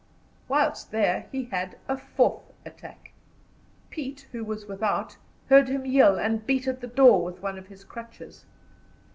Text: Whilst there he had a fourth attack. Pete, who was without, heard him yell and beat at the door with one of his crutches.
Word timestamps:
Whilst 0.47 0.89
there 0.89 1.27
he 1.31 1.43
had 1.43 1.77
a 1.87 1.95
fourth 1.95 2.51
attack. 2.65 3.11
Pete, 3.91 4.27
who 4.31 4.43
was 4.43 4.65
without, 4.65 5.15
heard 5.47 5.67
him 5.67 5.85
yell 5.85 6.17
and 6.17 6.43
beat 6.43 6.67
at 6.67 6.81
the 6.81 6.87
door 6.87 7.23
with 7.23 7.43
one 7.43 7.59
of 7.59 7.67
his 7.67 7.83
crutches. 7.83 8.47